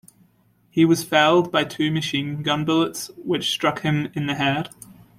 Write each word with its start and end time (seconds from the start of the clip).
He 0.71 0.83
was 0.83 1.03
felled 1.03 1.51
by 1.51 1.63
two 1.63 1.91
machine 1.91 2.41
gun 2.41 2.65
bullets 2.65 3.11
which 3.23 3.51
struck 3.51 3.81
him 3.81 4.11
in 4.15 4.25
the 4.25 4.33
head. 4.33 4.69